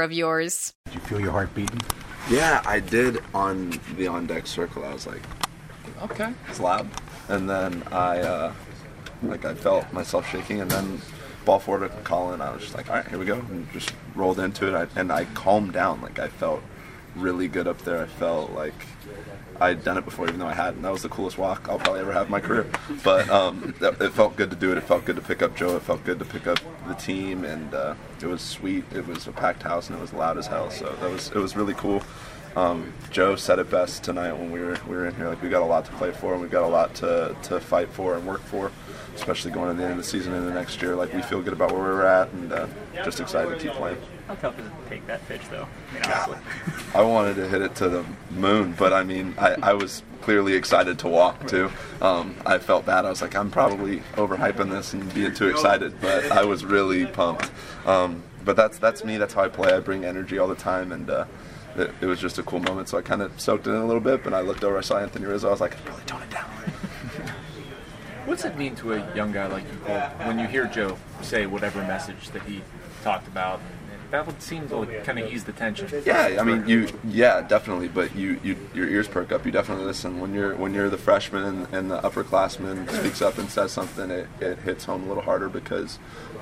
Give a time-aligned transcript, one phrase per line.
[0.00, 0.72] of yours.
[0.86, 1.80] Did you feel your heart beating?
[2.30, 4.84] Yeah, I did on the on deck circle.
[4.84, 5.22] I was like,
[6.02, 6.32] Okay.
[6.48, 6.88] it's loud,
[7.28, 8.52] and then I uh,
[9.22, 11.00] like I felt myself shaking, and then
[11.44, 12.40] ball forward to Colin.
[12.40, 14.74] I was just like, all right, here we go, and just rolled into it.
[14.74, 16.00] I, and I calmed down.
[16.00, 16.62] Like I felt
[17.16, 18.02] really good up there.
[18.02, 18.74] I felt like
[19.60, 20.82] I'd done it before, even though I hadn't.
[20.82, 22.66] That was the coolest walk I'll probably ever have in my career.
[23.04, 24.78] But um, it it felt good to do it.
[24.78, 25.76] It felt good to pick up Joe.
[25.76, 26.58] It felt good to pick up
[26.88, 28.84] the team, and uh, it was sweet.
[28.92, 30.70] It was a packed house, and it was loud as hell.
[30.70, 32.02] So that was it was really cool.
[32.56, 35.28] Um, Joe said it best tonight when we were we were in here.
[35.28, 37.60] Like we got a lot to play for, and we've got a lot to, to
[37.60, 38.70] fight for and work for,
[39.14, 40.94] especially going to the end of the season and the next year.
[40.94, 42.66] Like we feel good about where we're at, and uh,
[43.04, 43.98] just excited to keep playing.
[44.28, 45.66] How tough is it to take that pitch, though?
[45.90, 46.38] I mean.
[46.94, 50.54] I wanted to hit it to the moon, but I mean, I, I was clearly
[50.54, 51.70] excited to walk too.
[52.00, 53.04] Um, I felt bad.
[53.04, 57.06] I was like, I'm probably overhyping this and being too excited, but I was really
[57.06, 57.50] pumped.
[57.86, 59.16] Um, but that's that's me.
[59.16, 59.72] That's how I play.
[59.72, 61.24] I bring energy all the time, and uh,
[61.76, 62.88] it, it was just a cool moment.
[62.88, 64.22] So I kind of soaked it in a little bit.
[64.24, 65.48] But I looked over, I saw Anthony Rizzo.
[65.48, 66.44] I was like, I probably tone it down.
[68.24, 71.46] What's it mean to a young guy like you, Cole, when you hear Joe say
[71.46, 72.62] whatever message that he
[73.02, 73.60] talked about?
[74.12, 75.88] That would seem to kind of ease the tension.
[76.04, 77.88] Yeah, I mean, you, yeah, definitely.
[77.88, 79.46] But you, you, your ears perk up.
[79.46, 83.38] You definitely listen when you're when you're the freshman and, and the upperclassman speaks up
[83.38, 84.10] and says something.
[84.10, 85.98] It, it hits home a little harder because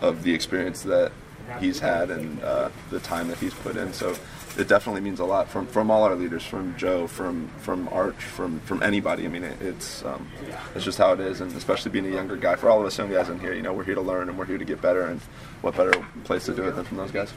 [0.00, 1.12] of the experience that
[1.60, 3.92] he's had and uh, the time that he's put in.
[3.92, 4.14] So
[4.58, 8.22] it definitely means a lot from from all our leaders, from Joe, from from Arch,
[8.22, 9.24] from from anybody.
[9.24, 10.28] I mean, it, it's um,
[10.74, 12.56] it's just how it is, and especially being a younger guy.
[12.56, 14.38] For all of us young guys in here, you know, we're here to learn and
[14.38, 15.02] we're here to get better.
[15.02, 15.20] And
[15.62, 15.92] what better
[16.24, 17.32] place to do it than from those guys?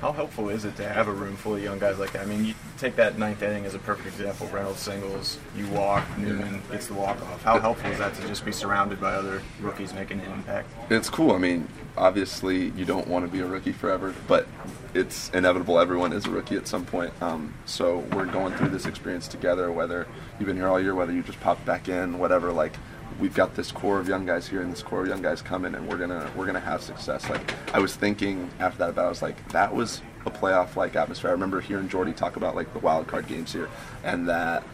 [0.00, 2.22] How helpful is it to have a room full of young guys like that?
[2.22, 4.46] I mean, you take that ninth inning as a perfect example.
[4.48, 7.42] Reynolds singles, you walk, Newman gets the walk off.
[7.42, 10.68] How helpful is that to just be surrounded by other rookies making an impact?
[10.90, 11.32] It's cool.
[11.32, 14.46] I mean, obviously, you don't want to be a rookie forever, but
[14.92, 15.78] it's inevitable.
[15.78, 17.10] Everyone is a rookie at some point.
[17.22, 19.72] Um, so we're going through this experience together.
[19.72, 20.06] Whether
[20.38, 22.52] you've been here all year, whether you just popped back in, whatever.
[22.52, 22.74] Like,
[23.20, 25.74] we've got this core of young guys here, and this core of young guys coming,
[25.74, 27.28] and we're gonna we're gonna have success.
[27.28, 30.96] Like, I was thinking after that about, I was like, that was a playoff like
[30.96, 31.30] atmosphere.
[31.30, 33.68] I remember hearing Jordy talk about like the wild card games here,
[34.04, 34.64] and that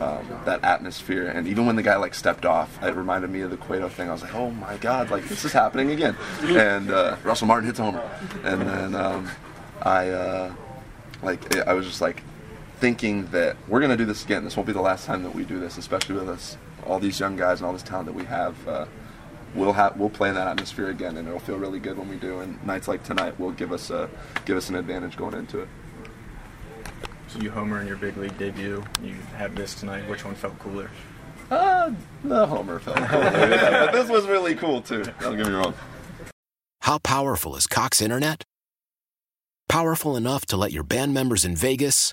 [0.00, 1.28] um, that atmosphere.
[1.28, 4.08] And even when the guy like stepped off, it reminded me of the Cueto thing.
[4.08, 6.16] I was like, oh my god, like this is happening again.
[6.42, 8.08] And uh, Russell Martin hits homer,
[8.44, 9.28] and then um,
[9.80, 10.54] I uh,
[11.22, 12.22] like I was just like
[12.82, 14.42] thinking that we're gonna do this again.
[14.42, 17.20] This won't be the last time that we do this, especially with us all these
[17.20, 18.56] young guys and all this talent that we have.
[18.66, 18.86] Uh,
[19.54, 22.16] we'll have we'll play in that atmosphere again, and it'll feel really good when we
[22.16, 22.40] do.
[22.40, 24.10] And nights like tonight will give us a
[24.46, 25.68] give us an advantage going into it.
[27.28, 28.82] So you homer in your big league debut.
[29.00, 30.08] You have this tonight.
[30.08, 30.90] Which one felt cooler?
[31.52, 31.92] Uh,
[32.24, 35.04] the Homer felt cool, but this was really cool too.
[35.20, 35.74] Don't get me wrong.
[36.80, 38.42] How powerful is Cox Internet?
[39.68, 42.12] Powerful enough to let your band members in Vegas,